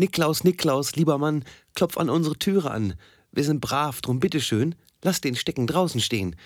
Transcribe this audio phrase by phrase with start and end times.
[0.00, 1.44] Niklaus, Niklaus, lieber Mann,
[1.74, 2.94] klopf an unsere Türe an.
[3.32, 6.36] Wir sind brav, drum bitteschön, lass den Stecken draußen stehen.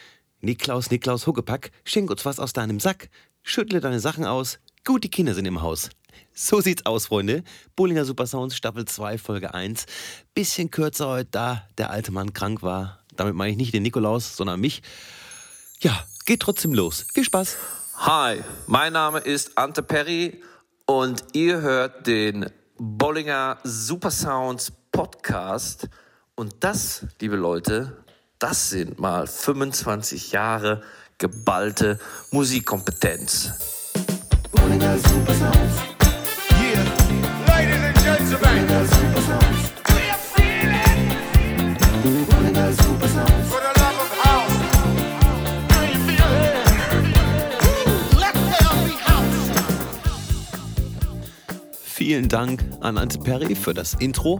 [0.40, 3.10] Niklaus, Niklaus, Huckepack, schenk uns was aus deinem Sack.
[3.44, 5.90] Schüttle deine Sachen aus, gut, die Kinder sind im Haus.
[6.32, 7.44] So sieht's aus, Freunde.
[7.76, 9.86] Bullinger Supersounds Staffel 2, Folge 1.
[10.34, 13.04] Bisschen kürzer heute, da der alte Mann krank war.
[13.14, 14.82] Damit meine ich nicht den Nikolaus, sondern mich.
[15.78, 17.06] Ja, geht trotzdem los.
[17.14, 17.56] Viel Spaß.
[17.98, 20.42] Hi, mein Name ist Ante Perry
[20.86, 25.88] und ihr hört den Bollinger Supersounds Podcast.
[26.34, 28.04] Und das, liebe Leute,
[28.38, 30.82] das sind mal 25 Jahre
[31.18, 32.00] geballte
[32.32, 33.92] Musikkompetenz.
[34.50, 35.74] Bollinger Supersounds.
[36.60, 36.84] Yeah,
[37.46, 39.03] ladies and gentlemen.
[52.06, 54.38] Vielen Dank an Ante Perry für das Intro.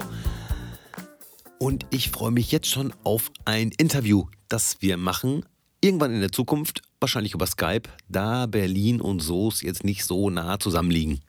[1.58, 5.46] Und ich freue mich jetzt schon auf ein Interview, das wir machen.
[5.80, 10.60] Irgendwann in der Zukunft, wahrscheinlich über Skype, da Berlin und Soos jetzt nicht so nah
[10.60, 11.22] zusammenliegen.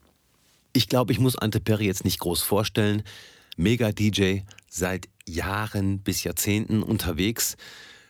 [0.73, 3.03] Ich glaube, ich muss Ante Perry jetzt nicht groß vorstellen.
[3.55, 7.55] Mega DJ, seit Jahren bis Jahrzehnten unterwegs.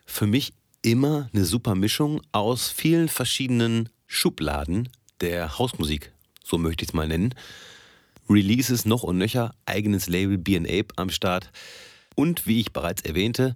[0.08, 4.90] Für mich immer eine super Mischung aus vielen verschiedenen Schubladen
[5.22, 6.12] der Hausmusik,
[6.44, 7.36] so möchte ich es mal nennen.
[8.30, 11.52] Releases noch und nöcher, eigenes Label B&Ape am Start
[12.16, 13.56] und, wie ich bereits erwähnte,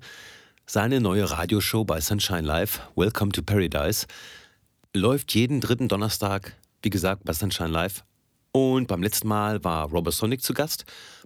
[0.65, 4.05] seine neue Radioshow bei Sunshine Live, Welcome to Paradise,
[4.93, 8.03] läuft jeden dritten Donnerstag, wie gesagt, bei Sunshine Live.
[8.51, 10.85] Und beim letzten Mal war Robert Sonic zu Gast.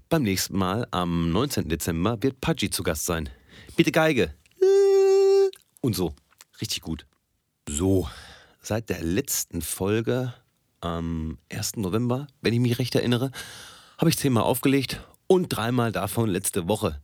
[0.09, 1.67] Beim nächsten Mal, am 19.
[1.67, 3.30] Dezember, wird Pudgy zu Gast sein.
[3.75, 4.33] Bitte Geige.
[5.81, 6.14] Und so.
[6.61, 7.05] Richtig gut.
[7.67, 8.08] So,
[8.61, 10.33] seit der letzten Folge
[10.84, 11.78] am 1.
[11.78, 13.31] November, wenn ich mich recht erinnere,
[13.98, 17.02] habe ich zehnmal aufgelegt und dreimal davon letzte Woche.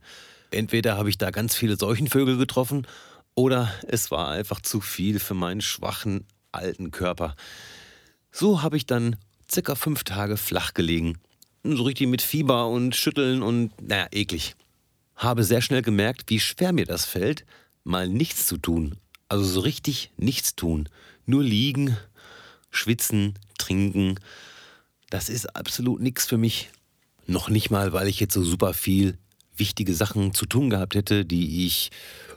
[0.50, 2.86] Entweder habe ich da ganz viele Seuchenvögel getroffen
[3.34, 7.36] oder es war einfach zu viel für meinen schwachen alten Körper.
[8.32, 9.16] So habe ich dann
[9.50, 11.18] circa fünf Tage flach gelegen.
[11.62, 14.56] So richtig mit Fieber und Schütteln und naja, eklig.
[15.14, 17.44] Habe sehr schnell gemerkt, wie schwer mir das fällt,
[17.84, 18.96] mal nichts zu tun.
[19.28, 20.88] Also so richtig nichts tun.
[21.26, 21.96] Nur liegen,
[22.70, 24.18] schwitzen, trinken.
[25.10, 26.70] Das ist absolut nichts für mich.
[27.26, 29.18] Noch nicht mal, weil ich jetzt so super viel
[29.56, 31.90] wichtige Sachen zu tun gehabt hätte, die ich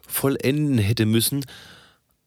[0.08, 1.46] vollenden hätte müssen.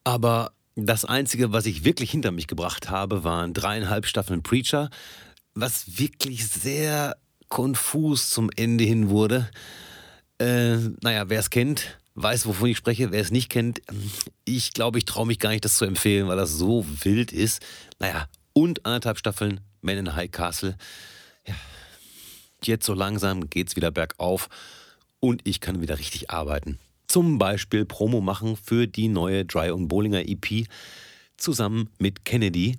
[0.05, 4.91] Aber das Einzige, was ich wirklich hinter mich gebracht habe, waren dreieinhalb Staffeln Preacher,
[5.55, 7.16] was wirklich sehr
[7.49, 9.49] konfus zum Ende hin wurde.
[10.39, 13.12] Äh, naja, wer es kennt, weiß, wovon ich spreche.
[13.12, 13.81] Wer es nicht kennt,
[14.44, 17.65] ich glaube, ich traue mich gar nicht, das zu empfehlen, weil das so wild ist.
[17.99, 20.77] Naja, und anderthalb Staffeln Men in High Castle.
[21.47, 21.54] Ja,
[22.65, 24.49] jetzt so langsam geht es wieder bergauf
[25.21, 26.78] und ich kann wieder richtig arbeiten.
[27.06, 30.66] Zum Beispiel Promo machen für die neue Dry und Bowlinger EP
[31.37, 32.78] zusammen mit Kennedy.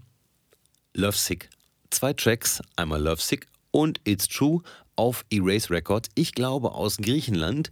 [0.93, 1.49] Lovesick.
[1.91, 4.61] Zwei Tracks, einmal Lovesick und It's True
[4.95, 6.09] auf Erase Records.
[6.15, 7.69] Ich glaube aus Griechenland.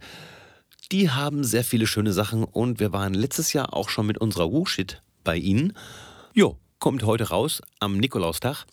[0.92, 4.52] Die haben sehr viele schöne Sachen und wir waren letztes Jahr auch schon mit unserer
[4.52, 5.72] Woo-Shit bei ihnen.
[6.32, 8.66] Jo, kommt heute raus am Nikolaustag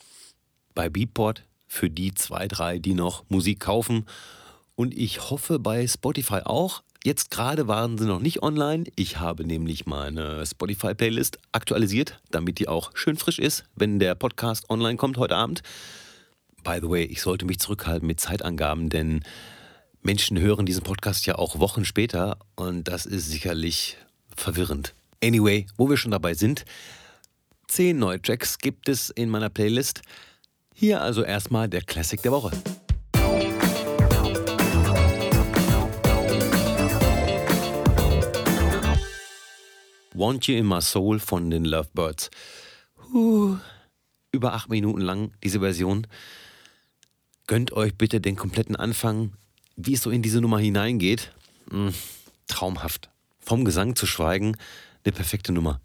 [0.76, 4.06] bei Beatport für die zwei, drei, die noch Musik kaufen.
[4.76, 6.84] Und ich hoffe bei Spotify auch.
[7.04, 8.84] Jetzt gerade waren sie noch nicht online.
[8.96, 14.70] Ich habe nämlich meine Spotify-Playlist aktualisiert, damit die auch schön frisch ist, wenn der Podcast
[14.70, 15.64] online kommt heute Abend.
[16.64, 19.24] By the way, ich sollte mich zurückhalten mit Zeitangaben, denn
[20.06, 23.98] Menschen hören diesen Podcast ja auch Wochen später und das ist sicherlich
[24.36, 24.94] verwirrend.
[25.24, 26.66] Anyway, wo wir schon dabei sind,
[27.70, 30.02] zehn neue Tracks gibt es in meiner Playlist.
[30.76, 32.52] Hier also erstmal der Classic der Woche.
[40.14, 42.30] Want You in My Soul von den Lovebirds.
[43.14, 43.56] Huh,
[44.34, 46.08] über acht Minuten lang diese Version.
[47.48, 49.32] Gönnt euch bitte den kompletten Anfang,
[49.76, 51.32] wie es so in diese Nummer hineingeht.
[51.70, 51.94] Hm,
[52.48, 53.10] traumhaft.
[53.40, 54.56] Vom Gesang zu schweigen,
[55.04, 55.82] eine perfekte Nummer.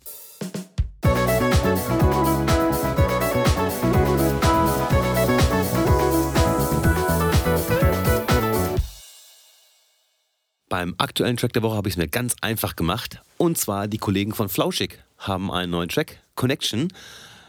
[10.68, 13.22] Beim aktuellen Track der Woche habe ich es mir ganz einfach gemacht.
[13.38, 16.92] Und zwar die Kollegen von Flauschig haben einen neuen Track, Connection.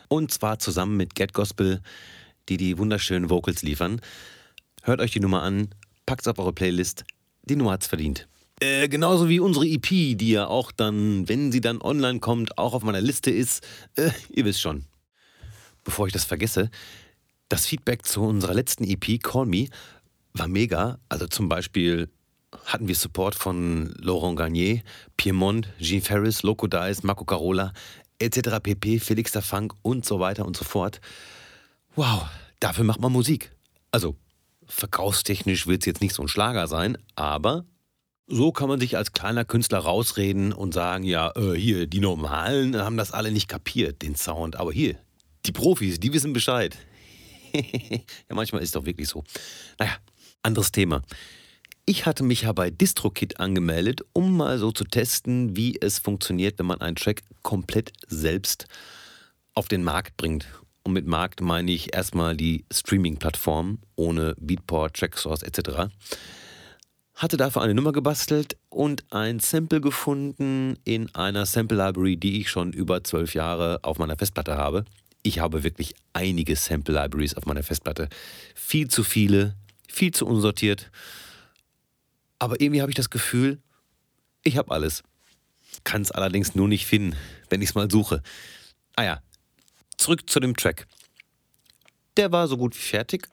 [0.07, 1.81] Und zwar zusammen mit Get Gospel,
[2.47, 4.01] die die wunderschönen Vocals liefern.
[4.83, 5.69] Hört euch die Nummer an,
[6.09, 7.03] packt es auf eure Playlist.
[7.43, 8.27] Die Nummer hat es verdient.
[8.59, 12.73] Äh, genauso wie unsere EP, die ja auch dann, wenn sie dann online kommt, auch
[12.73, 13.63] auf meiner Liste ist.
[13.95, 14.85] Äh, ihr wisst schon.
[15.83, 16.71] Bevor ich das vergesse,
[17.47, 19.67] das Feedback zu unserer letzten EP, Call Me,
[20.33, 20.97] war mega.
[21.09, 22.09] Also zum Beispiel
[22.65, 24.81] hatten wir Support von Laurent Garnier,
[25.15, 27.71] Piemont, Jean Ferris, Loco Dice, Marco Carola,
[28.17, 28.57] etc.
[28.63, 31.01] pp, Felix der Funk und so weiter und so fort.
[31.95, 32.25] Wow,
[32.59, 33.51] dafür macht man Musik.
[33.91, 34.15] Also,
[34.69, 37.65] verkaufstechnisch wird es jetzt nicht so ein Schlager sein, aber
[38.27, 42.77] so kann man sich als kleiner Künstler rausreden und sagen, ja, äh, hier, die Normalen
[42.77, 44.95] haben das alle nicht kapiert, den Sound, aber hier,
[45.45, 46.77] die Profis, die wissen Bescheid.
[47.53, 47.99] ja,
[48.29, 49.23] manchmal ist es doch wirklich so.
[49.79, 49.93] Naja,
[50.43, 51.01] anderes Thema.
[51.85, 56.59] Ich hatte mich ja bei DistroKit angemeldet, um mal so zu testen, wie es funktioniert,
[56.59, 58.67] wenn man einen Track komplett selbst
[59.55, 60.45] auf den Markt bringt.
[60.89, 65.93] Und mit Markt meine ich erstmal die Streaming-Plattform ohne Beatport, Tracksource etc.
[67.13, 72.49] Hatte dafür eine Nummer gebastelt und ein Sample gefunden in einer Sample Library, die ich
[72.49, 74.83] schon über zwölf Jahre auf meiner Festplatte habe.
[75.21, 78.09] Ich habe wirklich einige Sample Libraries auf meiner Festplatte.
[78.55, 79.53] Viel zu viele,
[79.87, 80.89] viel zu unsortiert.
[82.39, 83.59] Aber irgendwie habe ich das Gefühl,
[84.43, 85.03] ich habe alles.
[85.83, 87.15] Kann es allerdings nur nicht finden,
[87.51, 88.23] wenn ich es mal suche.
[88.95, 89.21] Ah ja,
[89.99, 90.87] zurück zu dem Track.
[92.17, 93.27] Der war so gut wie fertig,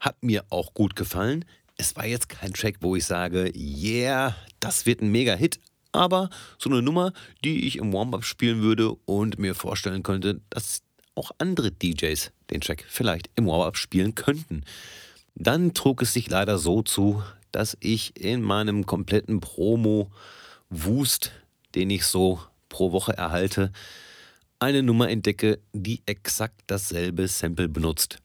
[0.00, 1.44] hat mir auch gut gefallen.
[1.76, 5.60] Es war jetzt kein Track, wo ich sage, yeah, das wird ein Mega-Hit,
[5.92, 6.28] aber
[6.58, 7.12] so eine Nummer,
[7.44, 10.82] die ich im Warm-up spielen würde und mir vorstellen könnte, dass
[11.14, 14.64] auch andere DJs den Track vielleicht im Warm-up spielen könnten.
[15.34, 17.22] Dann trug es sich leider so zu,
[17.52, 21.32] dass ich in meinem kompletten Promo-Wust,
[21.74, 23.72] den ich so pro Woche erhalte,
[24.60, 28.18] eine Nummer entdecke, die exakt dasselbe Sample benutzt.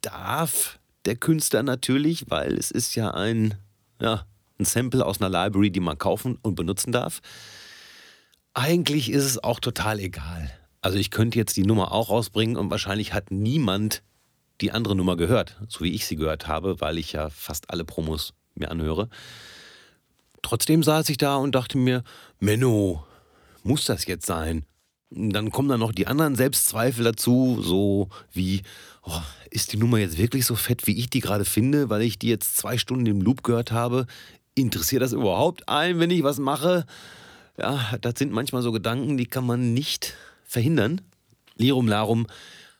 [0.00, 3.54] Darf der Künstler natürlich, weil es ist ja ein,
[4.00, 4.26] ja,
[4.58, 7.20] ein Sample aus einer Library, die man kaufen und benutzen darf.
[8.54, 10.50] Eigentlich ist es auch total egal.
[10.80, 14.02] Also ich könnte jetzt die Nummer auch rausbringen und wahrscheinlich hat niemand
[14.60, 17.84] die andere Nummer gehört, so wie ich sie gehört habe, weil ich ja fast alle
[17.84, 19.08] Promos mir anhöre.
[20.42, 22.02] Trotzdem saß ich da und dachte mir,
[22.40, 23.04] Menno,
[23.62, 24.64] muss das jetzt sein?
[25.10, 28.62] Dann kommen dann noch die anderen Selbstzweifel dazu, so wie,
[29.02, 29.20] oh,
[29.50, 32.28] ist die Nummer jetzt wirklich so fett, wie ich die gerade finde, weil ich die
[32.28, 34.06] jetzt zwei Stunden im Loop gehört habe?
[34.54, 36.86] Interessiert das überhaupt einen, wenn ich was mache?
[37.58, 40.14] Ja, das sind manchmal so Gedanken, die kann man nicht
[40.44, 41.00] verhindern.
[41.56, 42.26] Lirum Larum,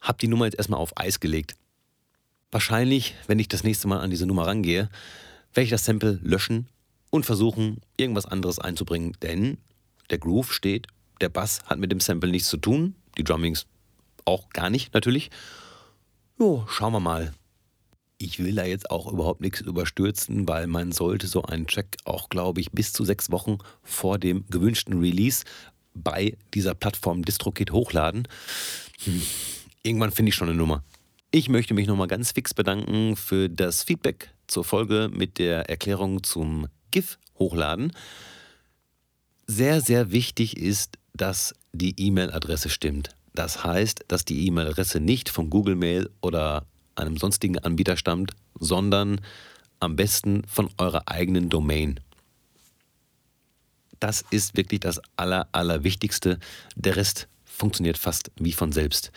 [0.00, 1.54] hab die Nummer jetzt erstmal auf Eis gelegt.
[2.50, 4.88] Wahrscheinlich, wenn ich das nächste Mal an diese Nummer rangehe,
[5.54, 6.68] werde ich das Sample löschen
[7.10, 9.58] und versuchen, irgendwas anderes einzubringen, denn
[10.10, 10.86] der Groove steht,
[11.20, 13.66] der Bass hat mit dem Sample nichts zu tun, die Drummings
[14.24, 15.30] auch gar nicht natürlich.
[16.38, 17.32] Jo, schauen wir mal.
[18.18, 22.28] Ich will da jetzt auch überhaupt nichts überstürzen, weil man sollte so einen Track auch,
[22.28, 25.44] glaube ich, bis zu sechs Wochen vor dem gewünschten Release
[25.94, 28.26] bei dieser Plattform DistroKit hochladen.
[29.04, 29.22] Hm.
[29.82, 30.82] Irgendwann finde ich schon eine Nummer.
[31.30, 36.22] Ich möchte mich nochmal ganz fix bedanken für das Feedback zur Folge mit der Erklärung
[36.22, 37.92] zum GIF hochladen.
[39.46, 43.10] Sehr, sehr wichtig ist, dass die E-Mail-Adresse stimmt.
[43.34, 49.20] Das heißt, dass die E-Mail-Adresse nicht von Google Mail oder einem sonstigen Anbieter stammt, sondern
[49.80, 52.00] am besten von eurer eigenen Domain.
[54.00, 56.38] Das ist wirklich das Aller, Allerwichtigste.
[56.74, 59.12] Der Rest funktioniert fast wie von selbst.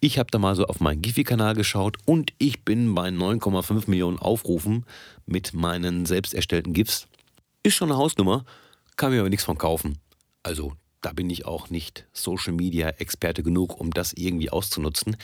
[0.00, 4.18] Ich habe da mal so auf meinen Giphy-Kanal geschaut und ich bin bei 9,5 Millionen
[4.18, 4.84] Aufrufen
[5.26, 7.06] mit meinen selbst erstellten GIFs.
[7.62, 8.44] Ist schon eine Hausnummer,
[8.96, 9.98] kann mir aber nichts von kaufen.
[10.42, 10.74] Also
[11.06, 15.16] da bin ich auch nicht Social Media Experte genug, um das irgendwie auszunutzen.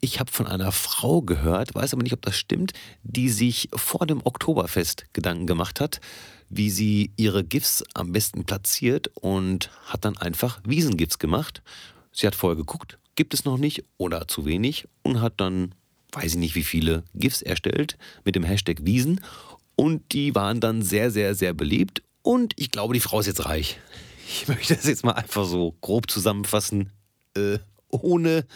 [0.00, 4.06] Ich habe von einer Frau gehört, weiß aber nicht, ob das stimmt, die sich vor
[4.06, 6.00] dem Oktoberfest Gedanken gemacht hat,
[6.48, 11.60] wie sie ihre GIFs am besten platziert und hat dann einfach Wiesengifs gemacht.
[12.10, 15.74] Sie hat vorher geguckt, gibt es noch nicht oder zu wenig und hat dann,
[16.12, 19.20] weiß ich nicht wie viele, GIFs erstellt mit dem Hashtag Wiesen
[19.76, 23.44] und die waren dann sehr, sehr, sehr beliebt und ich glaube, die Frau ist jetzt
[23.44, 23.78] reich.
[24.30, 26.92] Ich möchte das jetzt mal einfach so grob zusammenfassen,
[27.34, 27.58] äh,
[27.88, 28.46] ohne,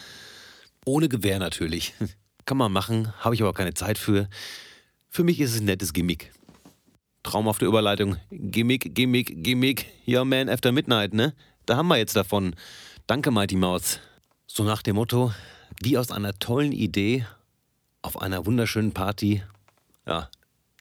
[0.85, 1.95] ohne Gewehr natürlich.
[2.45, 4.29] Kann man machen, habe ich aber keine Zeit für.
[5.09, 6.31] Für mich ist es ein nettes Gimmick.
[7.23, 8.17] Traumhafte Überleitung.
[8.29, 9.87] Gimmick, Gimmick, Gimmick.
[10.05, 11.33] Ja, man after midnight, ne?
[11.65, 12.55] Da haben wir jetzt davon.
[13.07, 13.99] Danke, Mighty Mouse.
[14.45, 15.33] So nach dem Motto,
[15.81, 17.25] wie aus einer tollen Idee
[18.03, 19.41] auf einer wunderschönen Party,
[20.05, 20.29] ja,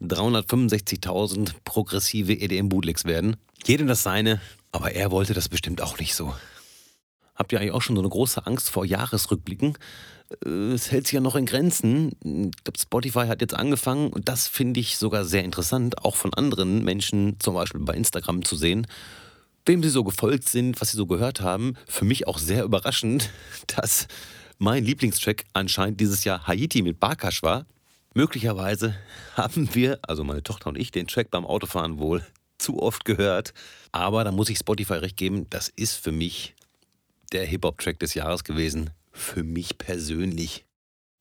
[0.03, 3.37] 365.000 progressive EDM-Bootlegs werden.
[3.65, 4.41] Jedem das seine,
[4.73, 6.35] aber er wollte das bestimmt auch nicht so.
[7.35, 9.79] Habt ihr eigentlich auch schon so eine große Angst vor Jahresrückblicken?
[10.45, 12.13] Äh, es hält sich ja noch in Grenzen.
[12.23, 16.35] Ich glaube, Spotify hat jetzt angefangen und das finde ich sogar sehr interessant, auch von
[16.35, 18.87] anderen Menschen, zum Beispiel bei Instagram zu sehen,
[19.67, 21.75] wem sie so gefolgt sind, was sie so gehört haben.
[21.87, 23.31] Für mich auch sehr überraschend,
[23.67, 24.09] dass
[24.59, 27.67] mein Lieblingstrack anscheinend dieses Jahr Haiti mit Barkash war.
[28.15, 28.95] Möglicherweise
[29.37, 32.25] haben wir, also meine Tochter und ich, den Track beim Autofahren wohl
[32.63, 33.53] zu oft gehört.
[33.91, 36.55] Aber da muss ich Spotify recht geben, das ist für mich
[37.33, 38.91] der Hip-Hop-Track des Jahres gewesen.
[39.13, 40.65] Für mich persönlich.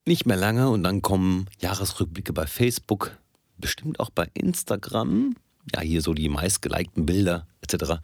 [0.06, 3.16] Nicht mehr lange und dann kommen Jahresrückblicke bei Facebook,
[3.58, 5.36] bestimmt auch bei Instagram.
[5.74, 8.00] Ja, hier so die meistgelikten Bilder etc.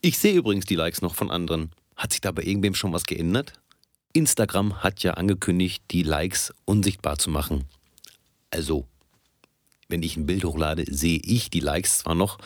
[0.00, 1.72] Ich sehe übrigens die Likes noch von anderen.
[1.96, 3.54] Hat sich da bei irgendwem schon was geändert?
[4.12, 7.64] Instagram hat ja angekündigt, die Likes unsichtbar zu machen.
[8.50, 8.86] Also,
[9.88, 12.38] wenn ich ein Bild hochlade, sehe ich die Likes zwar noch,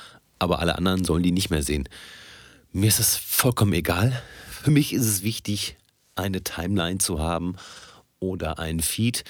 [0.44, 1.88] aber alle anderen sollen die nicht mehr sehen.
[2.72, 4.22] Mir ist es vollkommen egal.
[4.50, 5.76] Für mich ist es wichtig,
[6.14, 7.56] eine Timeline zu haben
[8.20, 9.24] oder einen Feed,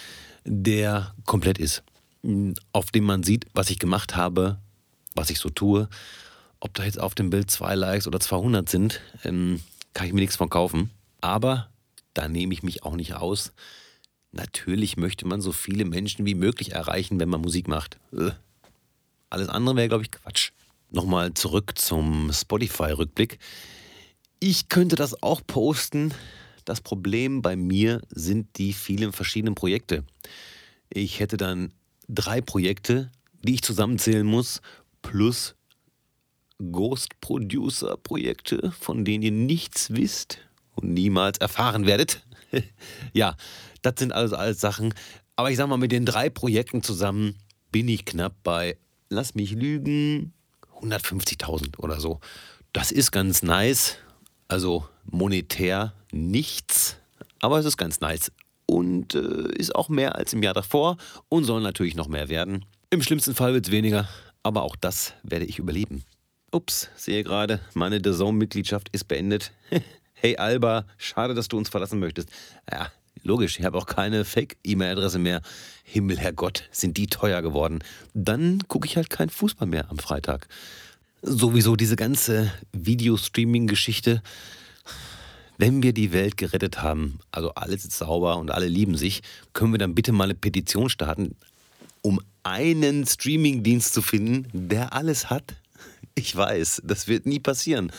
[0.45, 1.83] der komplett ist,
[2.73, 4.59] auf dem man sieht, was ich gemacht habe,
[5.15, 5.89] was ich so tue.
[6.61, 9.61] Ob da jetzt auf dem Bild zwei Likes oder 200 sind, ähm,
[9.93, 10.91] kann ich mir nichts von kaufen.
[11.21, 11.69] Aber
[12.15, 13.53] da nehme ich mich auch nicht aus.
[14.33, 17.99] Natürlich möchte man so viele Menschen wie möglich erreichen, wenn man Musik macht.
[18.13, 18.31] Äh.
[19.31, 20.53] Alles andere wäre, glaube ich, Quatsch.
[20.95, 23.41] Nochmal zurück zum Spotify-Rückblick.
[24.39, 26.15] Ich könnte das auch posten.
[26.65, 30.05] Das Problem bei mir sind die vielen verschiedenen Projekte.
[30.91, 31.73] Ich hätte dann
[32.09, 33.11] drei Projekte,
[33.43, 34.63] die ich zusammenzählen muss,
[35.03, 35.57] plus
[36.71, 40.39] Ghost Producer Projekte, von denen ihr nichts wisst
[40.77, 42.25] und niemals erfahren werdet.
[43.13, 43.37] ja,
[43.83, 44.95] das sind also alles Sachen.
[45.35, 47.35] Aber ich sag mal, mit den drei Projekten zusammen
[47.73, 48.77] bin ich knapp bei,
[49.09, 50.33] lass mich lügen,
[50.85, 52.21] 150.000 oder so.
[52.73, 53.97] Das ist ganz nice.
[54.49, 56.97] Also monetär nichts,
[57.41, 58.33] aber es ist ganz nice.
[58.67, 60.97] Und äh, ist auch mehr als im Jahr davor
[61.29, 62.65] und soll natürlich noch mehr werden.
[62.91, 64.09] Im schlimmsten Fall wird es weniger,
[64.43, 66.05] aber auch das werde ich überleben.
[66.53, 69.53] Ups, sehe gerade, meine The Zone-Mitgliedschaft ist beendet.
[70.15, 72.31] hey Alba, schade, dass du uns verlassen möchtest.
[72.71, 72.91] Ja,
[73.23, 75.41] logisch, ich habe auch keine Fake-E-Mail-Adresse mehr.
[75.83, 77.81] Himmel, Herrgott, sind die teuer geworden.
[78.15, 80.49] Dann gucke ich halt kein Fußball mehr am Freitag.
[81.23, 84.23] Sowieso diese ganze Videostreaming-Geschichte.
[85.57, 89.73] Wenn wir die Welt gerettet haben, also alles ist sauber und alle lieben sich, können
[89.73, 91.37] wir dann bitte mal eine Petition starten,
[92.03, 95.55] um einen Streaming-Dienst zu finden, der alles hat?
[96.15, 97.91] Ich weiß, das wird nie passieren.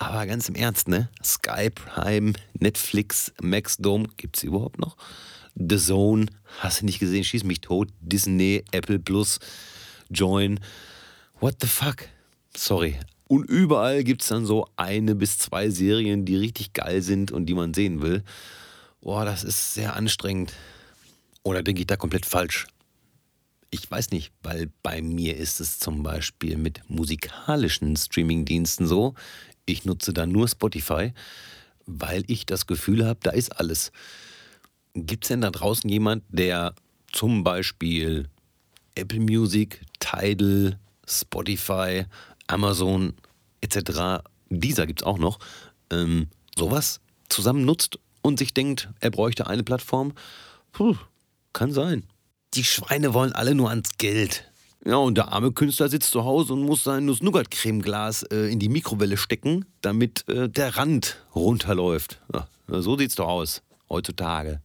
[0.00, 1.10] Aber ganz im Ernst, ne?
[1.22, 4.96] Skype, Prime, Netflix, Maxdome, gibt's überhaupt noch?
[5.54, 6.24] The Zone,
[6.60, 7.90] hast du nicht gesehen, schieß mich tot.
[8.00, 9.40] Disney, Apple Plus,
[10.08, 10.58] Join.
[11.38, 12.08] What the fuck?
[12.56, 12.98] Sorry.
[13.28, 17.54] Und überall gibt's dann so eine bis zwei Serien, die richtig geil sind und die
[17.54, 18.24] man sehen will.
[19.02, 20.54] Boah, das ist sehr anstrengend.
[21.42, 22.68] Oder denke ich da komplett falsch?
[23.72, 29.14] Ich weiß nicht, weil bei mir ist es zum Beispiel mit musikalischen Streamingdiensten so.
[29.66, 31.12] Ich nutze da nur Spotify,
[31.86, 33.92] weil ich das Gefühl habe, da ist alles.
[34.94, 36.74] Gibt es denn da draußen jemand, der
[37.12, 38.28] zum Beispiel
[38.94, 42.04] Apple Music, Tidal, Spotify,
[42.46, 43.14] Amazon
[43.60, 45.38] etc., dieser gibt es auch noch,
[45.90, 50.12] ähm, sowas zusammen nutzt und sich denkt, er bräuchte eine Plattform?
[50.72, 50.96] Puh,
[51.52, 52.04] kann sein.
[52.54, 54.49] Die Schweine wollen alle nur ans Geld.
[54.84, 58.70] Ja, und der arme Künstler sitzt zu Hause und muss sein Nuss-Nougat-Cremeglas äh, in die
[58.70, 62.20] Mikrowelle stecken, damit äh, der Rand runterläuft.
[62.32, 64.60] Ja, so sieht's doch aus, heutzutage.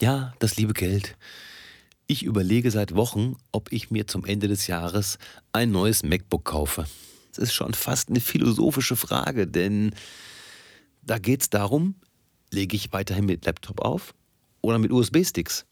[0.00, 1.16] Ja, das liebe Geld.
[2.06, 5.18] Ich überlege seit Wochen, ob ich mir zum Ende des Jahres
[5.52, 6.86] ein neues MacBook kaufe.
[7.30, 9.94] Das ist schon fast eine philosophische Frage, denn
[11.02, 11.94] da geht's darum,
[12.50, 14.14] lege ich weiterhin mit Laptop auf
[14.60, 15.64] oder mit USB-Sticks?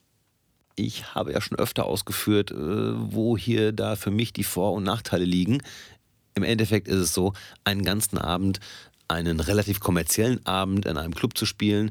[0.75, 4.85] Ich habe ja schon öfter ausgeführt, äh, wo hier da für mich die Vor- und
[4.85, 5.62] Nachteile liegen.
[6.35, 8.61] Im Endeffekt ist es so, einen ganzen Abend,
[9.09, 11.91] einen relativ kommerziellen Abend in einem Club zu spielen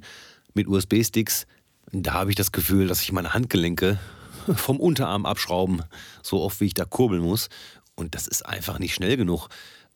[0.53, 1.45] mit USB-Sticks,
[1.93, 4.00] da habe ich das Gefühl, dass ich meine Handgelenke
[4.55, 5.83] vom Unterarm abschrauben,
[6.23, 7.50] so oft wie ich da kurbeln muss.
[7.95, 9.50] Und das ist einfach nicht schnell genug.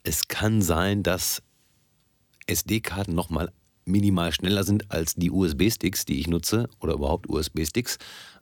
[0.04, 1.42] Es kann sein, dass
[2.48, 3.52] SD-Karten nochmal
[3.86, 7.98] minimal schneller sind als die USB-Sticks, die ich nutze, oder überhaupt USB-Sticks.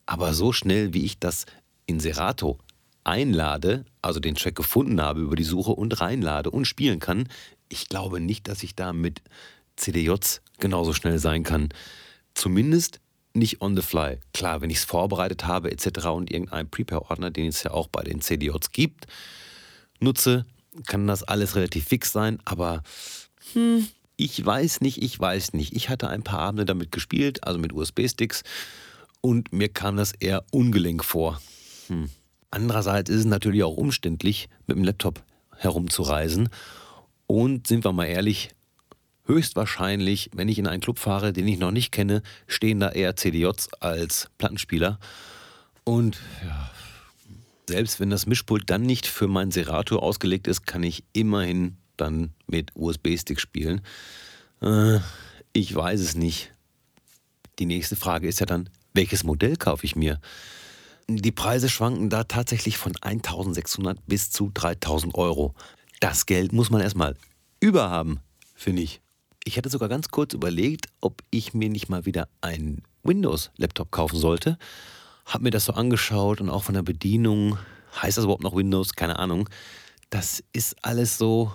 [0.05, 1.45] Aber so schnell, wie ich das
[1.85, 2.59] in Serato
[3.03, 7.27] einlade, also den Track gefunden habe über die Suche und reinlade und spielen kann,
[7.69, 9.21] ich glaube nicht, dass ich da mit
[9.75, 11.69] CDJs genauso schnell sein kann.
[12.33, 12.99] Zumindest
[13.33, 14.19] nicht on the fly.
[14.33, 16.07] Klar, wenn ich es vorbereitet habe etc.
[16.07, 19.07] und irgendeinen Prepare-Ordner, den es ja auch bei den CDJs gibt,
[19.99, 20.45] nutze,
[20.87, 22.83] kann das alles relativ fix sein, aber
[23.53, 25.75] hm, ich weiß nicht, ich weiß nicht.
[25.75, 28.43] Ich hatte ein paar Abende damit gespielt, also mit USB-Sticks
[29.25, 31.41] und mir kam das eher ungelenk vor.
[31.87, 32.09] Hm.
[32.51, 35.23] Andererseits ist es natürlich auch umständlich, mit dem Laptop
[35.57, 36.49] herumzureisen.
[37.25, 38.49] Und sind wir mal ehrlich,
[39.25, 43.15] höchstwahrscheinlich, wenn ich in einen Club fahre, den ich noch nicht kenne, stehen da eher
[43.15, 44.99] CDJs als Plattenspieler.
[45.85, 46.69] Und ja,
[47.69, 52.33] selbst wenn das Mischpult dann nicht für mein Serato ausgelegt ist, kann ich immerhin dann
[52.45, 53.81] mit USB-Stick spielen.
[54.61, 54.99] Äh,
[55.53, 56.51] ich weiß es nicht.
[57.59, 60.19] Die nächste Frage ist ja dann, welches Modell kaufe ich mir?
[61.07, 65.53] Die Preise schwanken da tatsächlich von 1600 bis zu 3000 Euro.
[65.99, 67.15] Das Geld muss man erstmal
[67.59, 68.19] überhaben,
[68.55, 69.01] finde ich.
[69.43, 74.17] Ich hatte sogar ganz kurz überlegt, ob ich mir nicht mal wieder einen Windows-Laptop kaufen
[74.17, 74.57] sollte.
[75.25, 77.57] Hab mir das so angeschaut und auch von der Bedienung.
[78.01, 78.93] Heißt das überhaupt noch Windows?
[78.93, 79.49] Keine Ahnung.
[80.09, 81.51] Das ist alles so,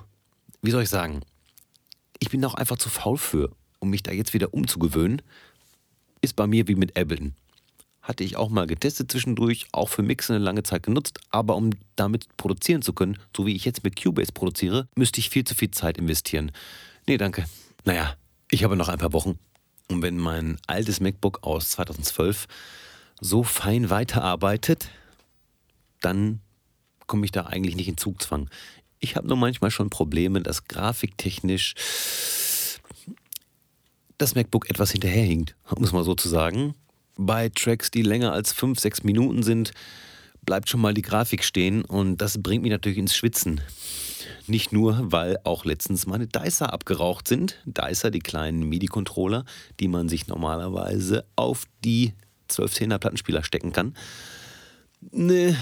[0.60, 1.20] wie soll ich sagen?
[2.18, 5.22] Ich bin auch einfach zu faul für, um mich da jetzt wieder umzugewöhnen.
[6.20, 7.34] Ist bei mir wie mit Ableton.
[8.02, 11.70] Hatte ich auch mal getestet zwischendurch, auch für Mixen eine lange Zeit genutzt, aber um
[11.96, 15.54] damit produzieren zu können, so wie ich jetzt mit Cubase produziere, müsste ich viel zu
[15.54, 16.52] viel Zeit investieren.
[17.06, 17.44] Nee, danke.
[17.84, 18.16] Naja,
[18.50, 19.38] ich habe noch ein paar Wochen.
[19.88, 22.46] Und wenn mein altes MacBook aus 2012
[23.20, 24.88] so fein weiterarbeitet,
[26.00, 26.40] dann
[27.06, 28.48] komme ich da eigentlich nicht in Zugzwang.
[29.00, 31.74] Ich habe nur manchmal schon Probleme, dass grafiktechnisch
[34.18, 36.74] das MacBook etwas hinterherhinkt, um es mal so zu sagen.
[37.16, 39.72] Bei Tracks, die länger als 5, 6 Minuten sind,
[40.42, 43.60] bleibt schon mal die Grafik stehen und das bringt mich natürlich ins Schwitzen.
[44.46, 47.60] Nicht nur, weil auch letztens meine Dicer abgeraucht sind.
[47.64, 49.44] Dicer, die kleinen MIDI-Controller,
[49.78, 52.14] die man sich normalerweise auf die
[52.50, 53.94] 12-10er Plattenspieler stecken kann.
[55.00, 55.56] Ne.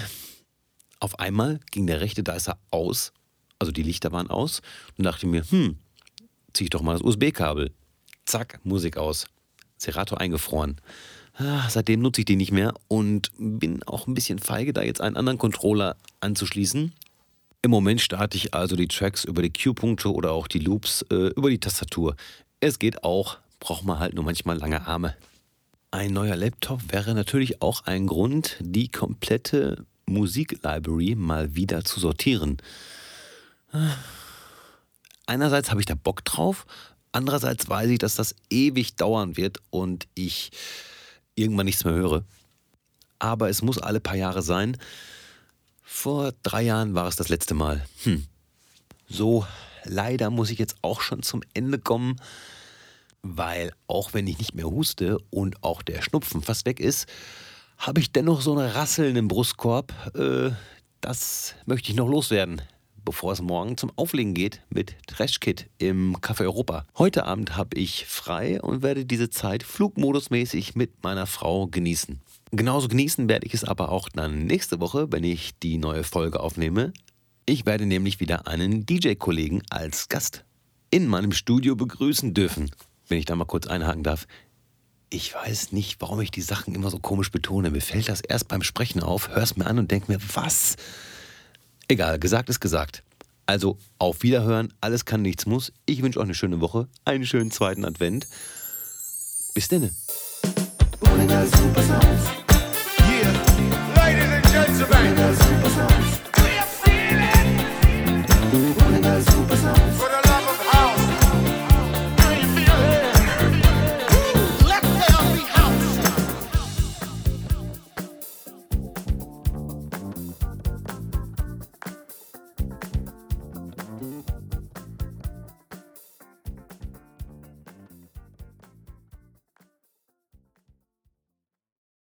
[0.99, 3.13] Auf einmal ging der rechte Dicer aus,
[3.59, 4.61] also die Lichter waren aus,
[4.97, 5.77] und dachte mir, hm,
[6.53, 7.71] zieh ich doch mal das USB-Kabel.
[8.27, 9.25] Zack, Musik aus.
[9.77, 10.81] Serato eingefroren.
[11.35, 15.01] Ah, seitdem nutze ich die nicht mehr und bin auch ein bisschen feige, da jetzt
[15.01, 16.91] einen anderen Controller anzuschließen.
[17.61, 21.27] Im Moment starte ich also die Tracks über die Q-Punkte oder auch die Loops äh,
[21.35, 22.15] über die Tastatur.
[22.59, 25.15] Es geht auch, braucht man halt nur manchmal lange Arme.
[25.91, 32.57] Ein neuer Laptop wäre natürlich auch ein Grund, die komplette Musiklibrary mal wieder zu sortieren.
[35.27, 36.65] Einerseits habe ich da Bock drauf,
[37.11, 40.51] andererseits weiß ich, dass das ewig dauern wird und ich
[41.35, 42.23] irgendwann nichts mehr höre.
[43.19, 44.77] Aber es muss alle paar Jahre sein.
[45.81, 47.85] Vor drei Jahren war es das letzte Mal.
[48.03, 48.25] Hm.
[49.09, 49.45] So,
[49.83, 52.19] leider muss ich jetzt auch schon zum Ende kommen,
[53.21, 57.07] weil auch wenn ich nicht mehr huste und auch der Schnupfen fast weg ist,
[57.77, 59.93] habe ich dennoch so eine Rasseln im Brustkorb.
[60.15, 60.51] Äh,
[61.01, 62.61] das möchte ich noch loswerden
[63.07, 66.85] bevor es morgen zum Auflegen geht mit Trash Kit im Café Europa.
[66.97, 72.19] Heute Abend habe ich frei und werde diese Zeit flugmodusmäßig mit meiner Frau genießen.
[72.51, 76.41] Genauso genießen werde ich es aber auch dann nächste Woche, wenn ich die neue Folge
[76.41, 76.91] aufnehme.
[77.45, 80.43] Ich werde nämlich wieder einen DJ-Kollegen als Gast
[80.89, 82.71] in meinem Studio begrüßen dürfen.
[83.07, 84.27] Wenn ich da mal kurz einhaken darf.
[85.09, 87.71] Ich weiß nicht, warum ich die Sachen immer so komisch betone.
[87.71, 90.75] Mir fällt das erst beim Sprechen auf, hör's mir an und denk mir, was?
[91.89, 93.03] Egal, gesagt ist gesagt.
[93.45, 95.71] Also auf Wiederhören, alles kann, nichts muss.
[95.85, 98.27] Ich wünsche euch eine schöne Woche, einen schönen zweiten Advent.
[99.53, 99.83] Bis denn.
[99.83, 99.91] Yeah,
[103.95, 105.56] ladies and gentlemen.